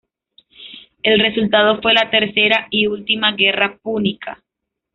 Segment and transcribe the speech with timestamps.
[1.03, 4.41] El resultado fue la tercera y última guerra púnica.